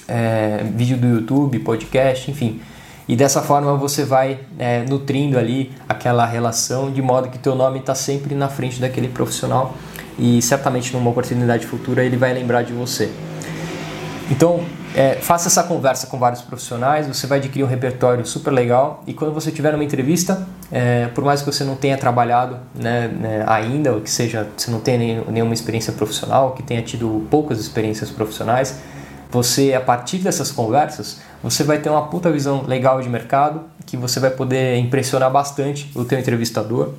é, 0.08 0.64
vídeo 0.76 0.98
do 0.98 1.08
YouTube, 1.08 1.60
podcast, 1.60 2.30
enfim. 2.30 2.62
E 3.08 3.16
dessa 3.16 3.42
forma 3.42 3.76
você 3.76 4.04
vai 4.04 4.40
é, 4.60 4.84
nutrindo 4.84 5.38
ali 5.38 5.72
aquela 5.88 6.26
relação 6.26 6.92
de 6.92 7.02
modo 7.02 7.30
que 7.30 7.40
teu 7.40 7.56
nome 7.56 7.80
está 7.80 7.96
sempre 7.96 8.36
na 8.36 8.50
frente 8.50 8.82
daquele 8.82 9.08
profissional 9.08 9.76
e 10.20 10.42
certamente 10.42 10.92
numa 10.94 11.10
oportunidade 11.10 11.66
futura 11.66 12.04
ele 12.04 12.18
vai 12.18 12.34
lembrar 12.34 12.64
de 12.64 12.74
você. 12.74 13.10
Então 14.30 14.62
é, 14.94 15.14
faça 15.16 15.48
essa 15.48 15.64
conversa 15.64 16.08
com 16.08 16.20
vários 16.20 16.42
profissionais, 16.42 17.08
você 17.08 17.28
vai 17.28 17.38
adquirir 17.38 17.64
um 17.64 17.68
repertório 17.68 18.26
super 18.26 18.52
legal 18.52 19.04
e 19.08 19.14
quando 19.14 19.34
você 19.34 19.52
tiver 19.52 19.74
uma 19.74 19.84
entrevista, 19.84 20.46
é, 20.70 21.08
por 21.08 21.24
mais 21.24 21.42
que 21.42 21.46
você 21.46 21.64
não 21.64 21.76
tenha 21.76 21.98
trabalhado 21.98 22.58
né, 22.76 23.08
né, 23.08 23.46
ainda, 23.48 23.94
ou 23.94 24.02
que 24.02 24.10
seja, 24.10 24.48
você 24.58 24.70
não 24.70 24.82
tenha 24.82 25.24
nenhuma 25.30 25.54
experiência 25.54 25.94
profissional, 25.94 26.52
que 26.52 26.64
tenha 26.64 26.82
tido 26.82 27.26
poucas 27.30 27.60
experiências 27.60 28.10
profissionais, 28.10 28.80
você, 29.30 29.74
a 29.74 29.82
partir 29.82 30.20
dessas 30.20 30.52
conversas, 30.52 31.20
você 31.44 31.64
vai 31.64 31.80
ter 31.80 31.90
uma 31.90 32.08
puta 32.08 32.32
visão 32.32 32.64
legal 32.66 33.02
de 33.02 33.10
mercado, 33.10 33.62
que 33.86 33.98
você 33.98 34.20
vai 34.20 34.32
poder 34.32 34.78
impressionar 34.78 35.32
bastante 35.32 35.92
o 35.96 36.04
teu 36.04 36.20
entrevistador 36.20 36.94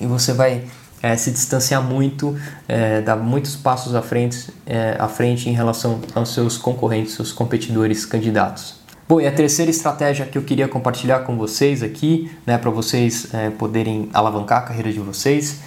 e 0.00 0.06
você 0.06 0.32
vai 0.32 0.64
é, 1.02 1.16
se 1.16 1.30
distanciar 1.30 1.82
muito, 1.82 2.36
é, 2.66 3.00
dar 3.02 3.16
muitos 3.16 3.56
passos 3.56 3.94
à 3.94 4.02
frente, 4.02 4.50
é, 4.66 4.96
à 4.98 5.06
frente 5.06 5.48
em 5.48 5.52
relação 5.52 6.00
aos 6.14 6.32
seus 6.32 6.56
concorrentes, 6.56 7.14
seus 7.14 7.30
competidores 7.30 8.06
candidatos. 8.06 8.82
Bom, 9.06 9.20
e 9.20 9.26
a 9.26 9.32
terceira 9.32 9.70
estratégia 9.70 10.24
que 10.24 10.38
eu 10.38 10.42
queria 10.42 10.66
compartilhar 10.66 11.20
com 11.20 11.36
vocês 11.36 11.82
aqui, 11.82 12.30
né, 12.46 12.56
para 12.56 12.70
vocês 12.70 13.28
é, 13.34 13.50
poderem 13.50 14.08
alavancar 14.14 14.60
a 14.60 14.62
carreira 14.62 14.90
de 14.90 14.98
vocês 14.98 15.60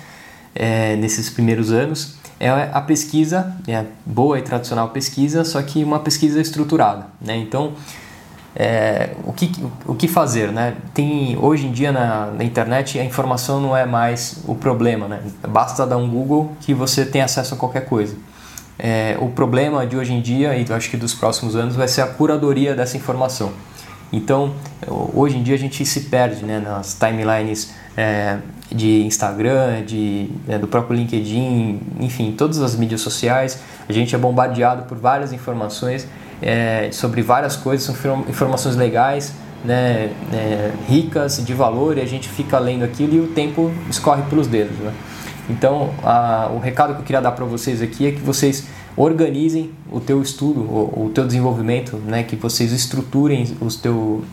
é, 0.55 0.95
nesses 0.95 1.29
primeiros 1.29 1.71
anos, 1.71 2.16
é 2.39 2.69
a 2.71 2.81
pesquisa, 2.81 3.55
é 3.67 3.85
boa 4.05 4.37
e 4.37 4.41
tradicional 4.41 4.89
pesquisa, 4.89 5.43
só 5.43 5.61
que 5.61 5.83
uma 5.83 5.99
pesquisa 5.99 6.39
estruturada. 6.39 7.07
Né? 7.19 7.37
Então, 7.37 7.73
é, 8.55 9.11
o, 9.23 9.33
que, 9.33 9.51
o 9.85 9.95
que 9.95 10.07
fazer? 10.07 10.51
Né? 10.51 10.75
Tem, 10.93 11.37
hoje 11.39 11.67
em 11.67 11.71
dia 11.71 11.91
na, 11.91 12.27
na, 12.27 12.43
internet 12.43 12.99
a 12.99 13.03
informação 13.03 13.59
não 13.59 13.75
é 13.75 13.85
mais 13.85 14.43
o 14.47 14.55
problema, 14.55 15.07
né? 15.07 15.21
basta 15.47 15.85
dar 15.85 15.97
um 15.97 16.09
Google 16.09 16.51
que 16.61 16.73
você 16.73 17.05
tem 17.05 17.21
acesso 17.21 17.53
a 17.53 17.57
qualquer 17.57 17.85
coisa. 17.85 18.15
É, 18.79 19.17
o 19.19 19.29
problema 19.29 19.85
de 19.87 19.97
hoje 19.97 20.13
em 20.13 20.21
dia, 20.21 20.55
e 20.55 20.71
acho 20.71 20.89
que 20.89 20.97
dos 20.97 21.13
próximos 21.13 21.55
anos, 21.55 21.75
vai 21.75 21.87
ser 21.87 22.01
a 22.01 22.07
curadoria 22.07 22.75
dessa 22.75 22.95
informação. 22.95 23.51
Então, 24.11 24.53
hoje 25.13 25.37
em 25.37 25.43
dia 25.43 25.55
a 25.55 25.57
gente 25.57 25.85
se 25.85 26.01
perde 26.01 26.45
né, 26.45 26.59
nas 26.59 26.93
timelines 26.93 27.73
é, 27.97 28.37
de 28.71 29.01
Instagram, 29.03 29.83
de, 29.83 30.29
é, 30.47 30.57
do 30.59 30.67
próprio 30.67 30.95
LinkedIn, 30.95 31.81
enfim, 31.99 32.31
todas 32.37 32.61
as 32.61 32.75
mídias 32.75 33.01
sociais. 33.01 33.59
A 33.89 33.91
gente 33.91 34.13
é 34.13 34.17
bombardeado 34.17 34.83
por 34.83 34.97
várias 34.97 35.33
informações 35.33 36.07
é, 36.41 36.89
sobre 36.91 37.21
várias 37.21 37.55
coisas, 37.55 37.85
são 37.85 38.19
informações 38.29 38.75
legais, 38.75 39.33
né, 39.65 40.11
é, 40.31 40.71
ricas, 40.87 41.43
de 41.43 41.53
valor, 41.53 41.97
e 41.97 42.01
a 42.01 42.05
gente 42.05 42.29
fica 42.29 42.59
lendo 42.59 42.83
aquilo 42.83 43.15
e 43.15 43.19
o 43.19 43.27
tempo 43.27 43.71
escorre 43.89 44.21
pelos 44.23 44.47
dedos. 44.47 44.77
Né? 44.77 44.93
Então, 45.49 45.91
a, 46.03 46.49
o 46.53 46.59
recado 46.59 46.93
que 46.93 46.99
eu 47.01 47.05
queria 47.05 47.21
dar 47.21 47.31
para 47.31 47.45
vocês 47.45 47.81
aqui 47.81 48.07
é 48.07 48.11
que 48.11 48.21
vocês 48.21 48.67
organizem 48.95 49.71
o 49.91 49.99
teu 49.99 50.21
estudo, 50.21 50.61
o, 50.61 51.05
o 51.05 51.11
teu 51.13 51.25
desenvolvimento, 51.25 51.97
né, 51.97 52.23
que 52.23 52.35
vocês 52.35 52.71
estruturem 52.71 53.57
os, 53.61 53.75
teu, 53.75 54.23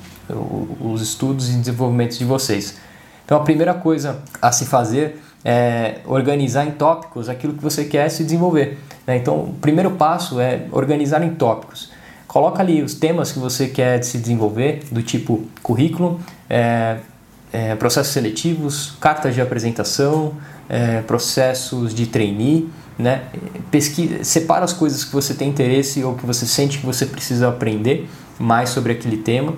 os 0.81 1.01
estudos 1.01 1.49
e 1.51 1.57
desenvolvimentos 1.57 2.19
de 2.19 2.25
vocês. 2.25 2.77
Então, 3.25 3.39
a 3.39 3.41
primeira 3.41 3.75
coisa 3.75 4.19
a 4.41 4.53
se 4.53 4.67
fazer 4.67 5.21
é 5.45 5.97
organizar 6.07 6.67
em 6.67 6.73
tópicos 6.73 7.29
aquilo 7.29 7.55
que 7.55 7.63
você 7.63 7.85
quer 7.85 8.09
se 8.09 8.25
desenvolver. 8.25 8.79
Né? 9.07 9.17
Então, 9.17 9.37
o 9.37 9.55
primeiro 9.61 9.93
passo 9.93 10.41
é 10.41 10.67
organizar 10.73 11.23
em 11.23 11.35
tópicos. 11.35 11.91
Coloca 12.27 12.61
ali 12.61 12.83
os 12.83 12.95
temas 12.95 13.31
que 13.31 13.39
você 13.39 13.69
quer 13.69 14.03
se 14.03 14.19
desenvolver, 14.19 14.83
do 14.91 15.03
tipo 15.03 15.45
currículo, 15.63 16.21
é, 16.51 16.97
é, 17.53 17.75
processos 17.77 18.13
seletivos, 18.13 18.97
cartas 19.01 19.35
de 19.35 19.41
apresentação, 19.41 20.35
é, 20.69 21.01
processos 21.03 21.95
de 21.95 22.07
trainee, 22.07 22.69
né? 22.99 23.23
Pesquisa, 23.71 24.25
separa 24.25 24.65
as 24.65 24.73
coisas 24.73 25.05
que 25.05 25.13
você 25.13 25.35
tem 25.35 25.49
interesse 25.49 26.03
ou 26.03 26.15
que 26.15 26.27
você 26.27 26.47
sente 26.47 26.79
que 26.79 26.87
você 26.87 27.07
precisa 27.07 27.49
aprender 27.49 28.09
mais 28.39 28.71
sobre 28.71 28.93
aquele 28.93 29.19
tema. 29.19 29.55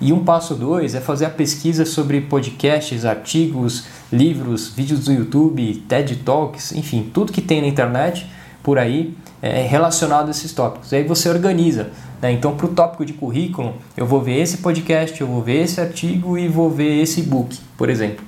E 0.00 0.12
um 0.12 0.24
passo 0.24 0.54
dois 0.54 0.94
é 0.94 1.00
fazer 1.00 1.26
a 1.26 1.30
pesquisa 1.30 1.84
sobre 1.84 2.20
podcasts, 2.20 3.04
artigos, 3.04 3.84
livros, 4.12 4.68
vídeos 4.68 5.04
do 5.04 5.12
YouTube, 5.12 5.84
TED 5.88 6.16
Talks, 6.16 6.72
enfim, 6.72 7.10
tudo 7.12 7.32
que 7.32 7.40
tem 7.40 7.60
na 7.60 7.68
internet 7.68 8.26
por 8.62 8.78
aí 8.78 9.14
é 9.42 9.62
relacionado 9.62 10.28
a 10.28 10.30
esses 10.30 10.52
tópicos. 10.52 10.90
E 10.92 10.96
aí 10.96 11.04
você 11.04 11.28
organiza. 11.28 11.90
Né? 12.20 12.32
Então, 12.32 12.56
para 12.56 12.66
o 12.66 12.70
tópico 12.70 13.04
de 13.04 13.12
currículo, 13.12 13.74
eu 13.94 14.06
vou 14.06 14.22
ver 14.22 14.40
esse 14.40 14.58
podcast, 14.58 15.20
eu 15.20 15.26
vou 15.26 15.42
ver 15.42 15.64
esse 15.64 15.80
artigo 15.80 16.38
e 16.38 16.48
vou 16.48 16.70
ver 16.70 17.02
esse 17.02 17.20
e-book, 17.20 17.58
por 17.76 17.90
exemplo. 17.90 18.24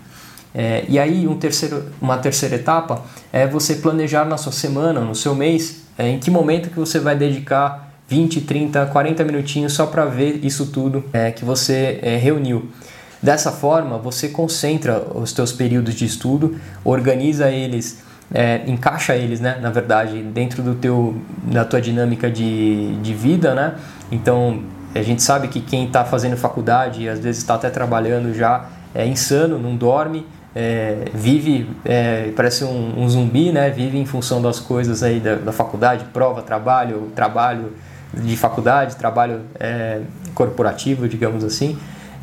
É, 0.54 0.84
e 0.88 0.98
aí, 0.98 1.26
um 1.26 1.36
terceiro, 1.36 1.84
uma 2.00 2.18
terceira 2.18 2.56
etapa 2.56 3.02
é 3.32 3.46
você 3.46 3.76
planejar 3.76 4.24
na 4.24 4.36
sua 4.36 4.52
semana, 4.52 5.00
no 5.00 5.14
seu 5.14 5.34
mês, 5.34 5.82
é, 5.98 6.10
em 6.10 6.18
que 6.18 6.30
momento 6.30 6.70
que 6.70 6.78
você 6.78 6.98
vai 6.98 7.16
dedicar 7.16 7.85
20, 8.08 8.40
30, 8.42 8.86
40 8.86 9.24
minutinhos 9.24 9.72
só 9.72 9.86
para 9.86 10.04
ver 10.04 10.44
isso 10.44 10.66
tudo 10.66 11.04
é, 11.12 11.30
que 11.30 11.44
você 11.44 11.98
é, 12.02 12.16
reuniu. 12.16 12.70
Dessa 13.22 13.50
forma, 13.50 13.98
você 13.98 14.28
concentra 14.28 15.02
os 15.14 15.32
teus 15.32 15.52
períodos 15.52 15.94
de 15.94 16.04
estudo, 16.04 16.56
organiza 16.84 17.50
eles, 17.50 18.02
é, 18.32 18.62
encaixa 18.66 19.16
eles, 19.16 19.40
né, 19.40 19.58
na 19.60 19.70
verdade, 19.70 20.22
dentro 20.22 20.62
do 20.62 20.74
teu, 20.74 21.16
da 21.44 21.64
tua 21.64 21.80
dinâmica 21.80 22.30
de, 22.30 22.94
de 22.96 23.14
vida, 23.14 23.54
né? 23.54 23.74
Então, 24.12 24.62
a 24.94 25.02
gente 25.02 25.22
sabe 25.22 25.48
que 25.48 25.60
quem 25.60 25.86
está 25.86 26.04
fazendo 26.04 26.36
faculdade 26.36 27.02
e 27.02 27.08
às 27.08 27.18
vezes 27.18 27.40
está 27.40 27.54
até 27.54 27.70
trabalhando 27.70 28.32
já 28.34 28.66
é 28.94 29.06
insano, 29.06 29.58
não 29.58 29.76
dorme, 29.76 30.26
é, 30.54 31.04
vive, 31.12 31.68
é, 31.84 32.32
parece 32.34 32.64
um, 32.64 33.02
um, 33.02 33.08
zumbi, 33.08 33.52
né? 33.52 33.68
Vive 33.68 33.98
em 33.98 34.06
função 34.06 34.40
das 34.40 34.58
coisas 34.58 35.02
aí 35.02 35.20
da, 35.20 35.34
da 35.34 35.52
faculdade, 35.52 36.06
prova, 36.14 36.40
trabalho, 36.40 37.12
trabalho, 37.14 37.74
de 38.16 38.36
faculdade, 38.36 38.96
trabalho 38.96 39.42
é, 39.58 40.00
corporativo, 40.34 41.08
digamos 41.08 41.44
assim, 41.44 41.78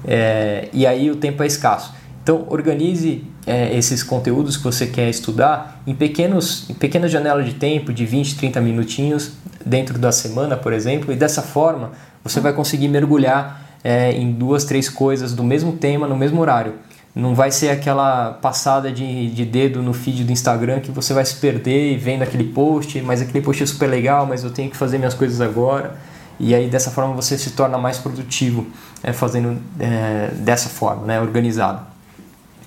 é, 0.05 0.69
e 0.73 0.85
aí 0.85 1.09
o 1.09 1.15
tempo 1.15 1.43
é 1.43 1.47
escasso. 1.47 1.93
Então, 2.21 2.45
organize 2.49 3.25
é, 3.45 3.75
esses 3.77 4.01
conteúdos 4.01 4.55
que 4.55 4.63
você 4.63 4.87
quer 4.87 5.09
estudar 5.09 5.81
em, 5.85 5.93
pequenos, 5.93 6.69
em 6.69 6.73
pequenas 6.73 7.11
janelas 7.11 7.45
de 7.45 7.53
tempo, 7.53 7.91
de 7.91 8.05
20, 8.05 8.37
30 8.37 8.61
minutinhos, 8.61 9.33
dentro 9.65 9.97
da 9.97 10.11
semana, 10.11 10.55
por 10.55 10.73
exemplo, 10.73 11.11
e 11.11 11.15
dessa 11.15 11.41
forma 11.41 11.91
você 12.23 12.39
vai 12.39 12.53
conseguir 12.53 12.87
mergulhar 12.87 13.77
é, 13.83 14.13
em 14.13 14.31
duas, 14.31 14.63
três 14.63 14.87
coisas 14.87 15.33
do 15.33 15.43
mesmo 15.43 15.73
tema, 15.73 16.07
no 16.07 16.15
mesmo 16.15 16.39
horário. 16.39 16.75
Não 17.15 17.35
vai 17.35 17.51
ser 17.51 17.69
aquela 17.69 18.31
passada 18.31 18.91
de, 18.91 19.29
de 19.29 19.45
dedo 19.45 19.83
no 19.83 19.93
feed 19.93 20.23
do 20.23 20.31
Instagram 20.31 20.79
que 20.79 20.89
você 20.89 21.13
vai 21.13 21.23
se 21.23 21.35
perder 21.35 21.97
vendo 21.97 22.23
aquele 22.23 22.45
post, 22.45 22.99
mas 23.01 23.21
aquele 23.21 23.43
post 23.43 23.61
é 23.61 23.65
super 23.65 23.87
legal, 23.87 24.25
mas 24.25 24.43
eu 24.43 24.49
tenho 24.49 24.69
que 24.69 24.75
fazer 24.75 24.97
minhas 24.97 25.13
coisas 25.13 25.39
agora. 25.39 25.95
E 26.39 26.55
aí 26.55 26.67
dessa 26.67 26.89
forma 26.89 27.13
você 27.13 27.37
se 27.37 27.51
torna 27.51 27.77
mais 27.77 27.99
produtivo 27.99 28.65
é, 29.03 29.13
fazendo 29.13 29.61
é, 29.79 30.31
dessa 30.37 30.69
forma, 30.69 31.05
né, 31.05 31.21
organizado. 31.21 31.85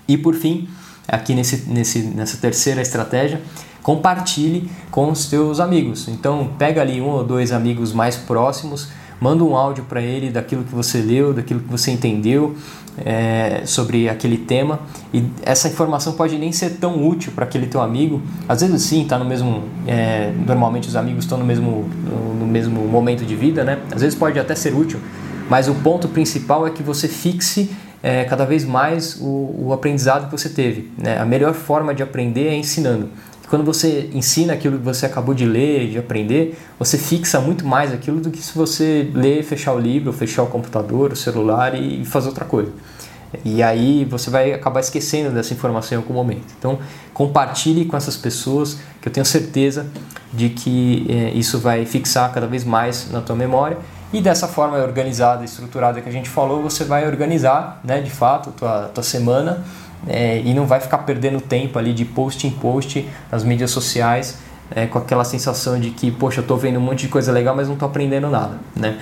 E 0.07 0.17
por 0.17 0.35
fim, 0.35 0.69
aqui 1.09 1.35
nesse, 1.35 1.69
nesse, 1.69 2.03
nessa 2.03 2.37
terceira 2.37 2.81
estratégia, 2.81 3.41
compartilhe 3.83 4.71
com 4.91 5.11
os 5.11 5.25
seus 5.25 5.61
amigos. 5.61 6.09
Então 6.09 6.53
pega 6.59 6.81
ali 6.81 7.01
um 7.01 7.09
ou 7.09 7.25
dois 7.25 7.53
amigos 7.53 7.93
mais 7.93 8.17
próximos, 8.17 8.89
manda 9.21 9.43
um 9.45 9.57
áudio 9.57 9.85
para 9.85 10.01
ele 10.01 10.31
daquilo 10.31 10.65
que 10.65 10.75
você 10.75 10.99
leu, 10.99 11.33
daquilo 11.33 11.61
que 11.61 11.71
você 11.71 11.91
entendeu 11.91 12.57
é, 13.05 13.63
sobre 13.65 14.09
aquele 14.09 14.39
tema 14.39 14.81
e 15.13 15.25
essa 15.43 15.69
informação 15.69 16.15
pode 16.15 16.39
nem 16.39 16.53
ser 16.53 16.71
tão 16.77 17.07
útil 17.07 17.33
para 17.35 17.45
aquele 17.45 17.67
teu 17.67 17.81
amigo. 17.81 18.23
Às 18.49 18.61
vezes 18.63 18.83
sim, 18.83 19.03
está 19.03 19.19
no 19.19 19.25
mesmo, 19.25 19.65
é, 19.87 20.33
normalmente 20.47 20.89
os 20.89 20.97
amigos 20.97 21.25
estão 21.25 21.39
no 21.39 21.45
mesmo, 21.45 21.89
no 22.39 22.47
mesmo 22.47 22.81
momento 22.87 23.25
de 23.25 23.35
vida, 23.35 23.65
né? 23.65 23.79
Às 23.95 24.03
vezes 24.03 24.19
pode 24.19 24.39
até 24.39 24.55
ser 24.55 24.75
útil, 24.75 25.01
mas 25.49 25.69
o 25.69 25.75
ponto 25.75 26.09
principal 26.09 26.67
é 26.67 26.71
que 26.71 26.83
você 26.83 27.09
fixe 27.09 27.71
é, 28.03 28.25
cada 28.25 28.45
vez 28.45 28.65
mais 28.65 29.17
o, 29.21 29.67
o 29.67 29.73
aprendizado 29.73 30.27
que 30.27 30.33
você 30.33 30.49
teve. 30.49 30.91
Né? 30.97 31.19
A 31.19 31.25
melhor 31.25 31.55
forma 31.55 31.95
de 31.95 32.03
aprender 32.03 32.49
é 32.49 32.55
ensinando 32.55 33.09
quando 33.49 33.65
você 33.65 34.11
ensina 34.13 34.53
aquilo 34.53 34.79
que 34.79 34.85
você 34.85 35.07
acabou 35.07 35.35
de 35.35 35.45
ler, 35.45 35.89
de 35.91 35.99
aprender, 35.99 36.59
você 36.79 36.99
fixa 36.99 37.41
muito 37.41 37.67
mais 37.67 37.93
aquilo 37.93 38.21
do 38.21 38.31
que 38.31 38.43
se 38.43 38.57
você 38.57 39.11
ler, 39.15 39.43
fechar 39.45 39.73
o 39.73 39.79
livro, 39.79 40.13
fechar 40.13 40.43
o 40.43 40.47
computador, 40.47 41.13
o 41.13 41.17
celular 41.17 41.75
e 41.75 42.05
fazer 42.05 42.29
outra 42.29 42.45
coisa. 42.45 42.73
E 43.45 43.63
aí 43.63 44.05
você 44.05 44.31
vai 44.31 44.53
acabar 44.53 44.81
esquecendo 44.81 45.31
dessa 45.31 45.53
informação 45.53 45.99
em 45.99 46.01
algum 46.01 46.15
momento. 46.15 46.55
Então, 46.59 46.79
compartilhe 47.13 47.85
com 47.85 47.97
essas 47.97 48.17
pessoas, 48.17 48.79
que 49.01 49.09
eu 49.09 49.13
tenho 49.13 49.27
certeza 49.27 49.87
de 50.33 50.49
que 50.49 51.07
é, 51.09 51.31
isso 51.31 51.59
vai 51.59 51.85
fixar 51.85 52.33
cada 52.33 52.47
vez 52.47 52.65
mais 52.65 53.11
na 53.11 53.21
tua 53.21 53.37
memória. 53.37 53.79
E 54.13 54.21
dessa 54.21 54.47
forma 54.47 54.79
organizada, 54.79 55.45
estruturada 55.45 56.01
que 56.01 56.09
a 56.09 56.13
gente 56.13 56.29
falou, 56.29 56.63
você 56.63 56.85
vai 56.85 57.07
organizar, 57.07 57.81
né, 57.85 58.01
de 58.01 58.11
fato, 58.11 58.51
a 58.51 58.53
tua, 58.53 58.83
tua 58.95 59.05
semana 59.05 59.65
é, 60.07 60.41
e 60.41 60.55
não 60.55 60.67
vai 60.67 60.81
ficar 60.81 60.99
perdendo 60.99 61.41
tempo 61.41 61.79
ali 61.79 61.93
de 61.93 62.05
post 62.05 62.47
em 62.47 62.51
post 62.51 63.09
nas 63.31 63.45
mídias 63.45 63.71
sociais 63.71 64.39
é, 64.71 64.87
com 64.87 64.99
aquela 64.99 65.25
sensação 65.25 65.79
de 65.79 65.91
que, 65.91 66.11
poxa, 66.11 66.41
eu 66.41 66.43
estou 66.43 66.57
vendo 66.57 66.79
um 66.79 66.83
monte 66.83 67.01
de 67.01 67.09
coisa 67.09 67.31
legal, 67.33 67.55
mas 67.55 67.67
não 67.67 67.75
estou 67.75 67.89
aprendendo 67.89 68.29
nada, 68.29 68.59
né? 68.75 68.99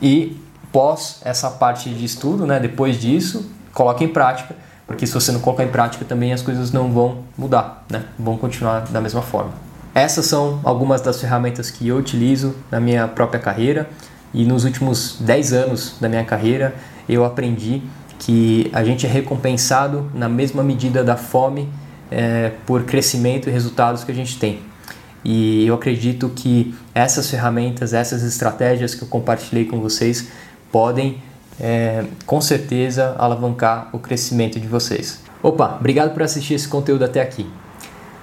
E 0.00 0.40
pós 0.72 1.20
essa 1.24 1.50
parte 1.50 1.90
de 1.90 2.04
estudo, 2.04 2.46
né, 2.46 2.60
depois 2.60 3.00
disso, 3.00 3.50
coloque 3.72 4.04
em 4.04 4.08
prática, 4.08 4.54
porque 4.86 5.06
se 5.06 5.12
você 5.12 5.32
não 5.32 5.40
colocar 5.40 5.64
em 5.64 5.68
prática 5.68 6.04
também 6.04 6.32
as 6.32 6.42
coisas 6.42 6.72
não 6.72 6.92
vão 6.92 7.18
mudar, 7.36 7.84
né? 7.90 8.04
Vão 8.18 8.36
continuar 8.36 8.80
da 8.80 9.00
mesma 9.00 9.22
forma. 9.22 9.52
Essas 9.94 10.26
são 10.26 10.60
algumas 10.62 11.00
das 11.00 11.20
ferramentas 11.20 11.70
que 11.70 11.88
eu 11.88 11.96
utilizo 11.96 12.54
na 12.70 12.78
minha 12.78 13.08
própria 13.08 13.40
carreira 13.40 13.88
e 14.32 14.44
nos 14.44 14.64
últimos 14.64 15.16
10 15.20 15.52
anos 15.52 15.96
da 16.00 16.08
minha 16.08 16.24
carreira 16.24 16.74
eu 17.08 17.24
aprendi 17.24 17.82
que 18.18 18.70
a 18.72 18.82
gente 18.82 19.06
é 19.06 19.08
recompensado 19.08 20.10
na 20.14 20.28
mesma 20.28 20.62
medida 20.62 21.04
da 21.04 21.16
fome 21.16 21.68
é, 22.10 22.52
por 22.66 22.84
crescimento 22.84 23.48
e 23.48 23.52
resultados 23.52 24.04
que 24.04 24.10
a 24.10 24.14
gente 24.14 24.38
tem. 24.38 24.60
E 25.24 25.66
eu 25.66 25.74
acredito 25.74 26.28
que 26.34 26.74
essas 26.94 27.30
ferramentas, 27.30 27.92
essas 27.92 28.22
estratégias 28.22 28.94
que 28.94 29.02
eu 29.02 29.08
compartilhei 29.08 29.64
com 29.64 29.80
vocês 29.80 30.28
podem 30.70 31.18
é, 31.60 32.04
com 32.24 32.40
certeza 32.40 33.14
alavancar 33.18 33.88
o 33.92 33.98
crescimento 33.98 34.60
de 34.60 34.66
vocês. 34.66 35.20
Opa, 35.42 35.76
obrigado 35.78 36.12
por 36.12 36.22
assistir 36.22 36.54
esse 36.54 36.68
conteúdo 36.68 37.04
até 37.04 37.20
aqui. 37.20 37.48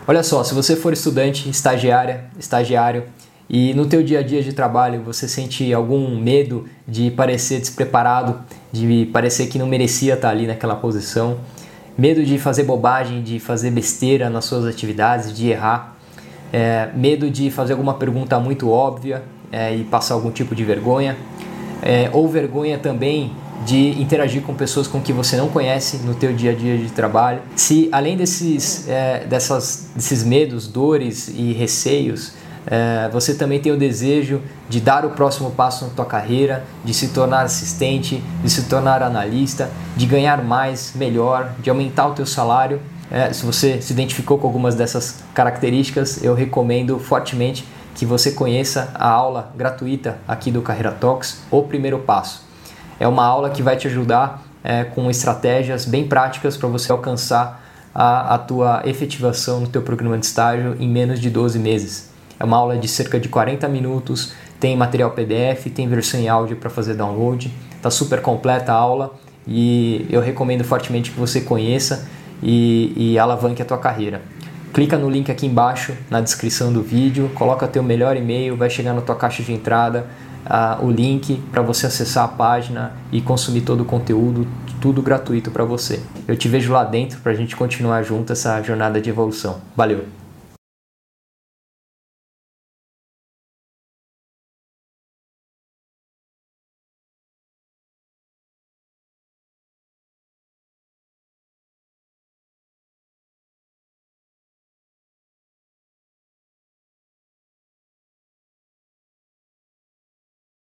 Olha 0.07 0.21
só, 0.21 0.43
se 0.43 0.53
você 0.53 0.75
for 0.75 0.93
estudante, 0.93 1.49
estagiária, 1.49 2.25
estagiário 2.37 3.03
e 3.49 3.73
no 3.73 3.85
teu 3.85 4.01
dia 4.01 4.19
a 4.19 4.23
dia 4.23 4.41
de 4.41 4.53
trabalho 4.53 5.01
você 5.01 5.27
sente 5.27 5.71
algum 5.73 6.19
medo 6.19 6.65
de 6.87 7.11
parecer 7.11 7.59
despreparado, 7.59 8.39
de 8.71 9.07
parecer 9.13 9.47
que 9.47 9.59
não 9.59 9.67
merecia 9.67 10.15
estar 10.15 10.29
ali 10.29 10.47
naquela 10.47 10.75
posição, 10.75 11.37
medo 11.97 12.23
de 12.23 12.37
fazer 12.37 12.63
bobagem, 12.63 13.21
de 13.21 13.39
fazer 13.39 13.71
besteira 13.71 14.29
nas 14.29 14.45
suas 14.45 14.65
atividades, 14.65 15.35
de 15.35 15.49
errar, 15.49 15.95
é, 16.51 16.89
medo 16.95 17.29
de 17.29 17.51
fazer 17.51 17.73
alguma 17.73 17.93
pergunta 17.93 18.39
muito 18.39 18.69
óbvia 18.69 19.23
é, 19.51 19.75
e 19.75 19.83
passar 19.83 20.15
algum 20.15 20.31
tipo 20.31 20.55
de 20.55 20.63
vergonha, 20.63 21.15
é, 21.81 22.09
ou 22.11 22.27
vergonha 22.27 22.77
também 22.77 23.31
de 23.65 24.01
interagir 24.01 24.41
com 24.41 24.53
pessoas 24.53 24.85
com 24.85 24.99
que 24.99 25.13
você 25.13 25.37
não 25.37 25.47
conhece 25.49 25.97
no 25.97 26.13
teu 26.13 26.33
dia 26.33 26.51
a 26.51 26.53
dia 26.53 26.77
de 26.77 26.89
trabalho. 26.91 27.41
Se 27.55 27.87
além 27.91 28.17
desses, 28.17 28.87
é, 28.87 29.25
dessas, 29.25 29.89
desses 29.95 30.23
medos, 30.23 30.67
dores 30.67 31.29
e 31.29 31.53
receios, 31.53 32.33
é, 32.67 33.09
você 33.09 33.35
também 33.35 33.59
tem 33.59 33.71
o 33.71 33.77
desejo 33.77 34.41
de 34.67 34.81
dar 34.81 35.05
o 35.05 35.11
próximo 35.11 35.51
passo 35.51 35.85
na 35.85 35.91
tua 35.91 36.05
carreira, 36.05 36.63
de 36.83 36.93
se 36.93 37.09
tornar 37.09 37.43
assistente, 37.43 38.23
de 38.43 38.49
se 38.49 38.63
tornar 38.63 39.03
analista, 39.03 39.69
de 39.95 40.05
ganhar 40.05 40.43
mais, 40.43 40.93
melhor, 40.95 41.51
de 41.59 41.69
aumentar 41.69 42.07
o 42.07 42.13
teu 42.13 42.25
salário. 42.25 42.81
É, 43.11 43.31
se 43.31 43.45
você 43.45 43.81
se 43.81 43.93
identificou 43.93 44.37
com 44.37 44.47
algumas 44.47 44.73
dessas 44.73 45.23
características, 45.33 46.23
eu 46.23 46.33
recomendo 46.33 46.97
fortemente 46.97 47.67
que 47.93 48.05
você 48.05 48.31
conheça 48.31 48.91
a 48.95 49.07
aula 49.07 49.51
gratuita 49.55 50.17
aqui 50.27 50.51
do 50.51 50.61
Carreira 50.61 50.91
Talks, 50.91 51.43
o 51.51 51.61
primeiro 51.63 51.99
passo. 51.99 52.43
É 52.99 53.07
uma 53.07 53.23
aula 53.23 53.49
que 53.49 53.61
vai 53.61 53.77
te 53.77 53.87
ajudar 53.87 54.43
é, 54.63 54.83
com 54.83 55.09
estratégias 55.09 55.85
bem 55.85 56.07
práticas 56.07 56.57
para 56.57 56.67
você 56.67 56.91
alcançar 56.91 57.63
a, 57.93 58.35
a 58.35 58.37
tua 58.37 58.81
efetivação 58.85 59.61
no 59.61 59.67
teu 59.67 59.81
programa 59.81 60.17
de 60.17 60.25
estágio 60.25 60.75
em 60.79 60.89
menos 60.89 61.19
de 61.19 61.29
12 61.29 61.59
meses. 61.59 62.14
É 62.39 62.43
uma 62.43 62.57
aula 62.57 62.77
de 62.77 62.87
cerca 62.87 63.19
de 63.19 63.29
40 63.29 63.67
minutos, 63.67 64.33
tem 64.59 64.75
material 64.75 65.11
PDF, 65.11 65.65
tem 65.73 65.87
versão 65.87 66.19
em 66.19 66.27
áudio 66.27 66.57
para 66.57 66.69
fazer 66.69 66.93
download. 66.95 67.51
Está 67.75 67.89
super 67.89 68.21
completa 68.21 68.73
a 68.73 68.75
aula 68.75 69.13
e 69.47 70.05
eu 70.09 70.21
recomendo 70.21 70.63
fortemente 70.63 71.11
que 71.11 71.19
você 71.19 71.41
conheça 71.41 72.07
e, 72.41 72.93
e 72.95 73.19
alavanque 73.19 73.61
a 73.61 73.65
tua 73.65 73.77
carreira. 73.77 74.21
Clica 74.73 74.97
no 74.97 75.09
link 75.09 75.31
aqui 75.31 75.45
embaixo 75.45 75.93
na 76.09 76.19
descrição 76.19 76.73
do 76.73 76.81
vídeo, 76.81 77.31
coloca 77.33 77.65
teu 77.67 77.81
melhor 77.81 78.17
e-mail, 78.17 78.57
vai 78.57 78.69
chegar 78.69 78.93
na 78.93 79.01
tua 79.01 79.15
caixa 79.15 79.41
de 79.41 79.53
entrada 79.53 80.05
uh, 80.45 80.85
o 80.85 80.91
link 80.91 81.41
para 81.51 81.61
você 81.61 81.87
acessar 81.87 82.25
a 82.25 82.27
página 82.27 82.93
e 83.11 83.21
consumir 83.21 83.61
todo 83.61 83.81
o 83.81 83.85
conteúdo, 83.85 84.47
tudo 84.81 85.01
gratuito 85.01 85.51
para 85.51 85.63
você. 85.63 86.01
Eu 86.27 86.35
te 86.37 86.47
vejo 86.47 86.71
lá 86.71 86.83
dentro 86.83 87.19
para 87.19 87.31
a 87.31 87.35
gente 87.35 87.55
continuar 87.55 88.03
junto 88.03 88.33
essa 88.33 88.61
jornada 88.61 89.01
de 89.01 89.09
evolução. 89.09 89.61
Valeu! 89.75 90.24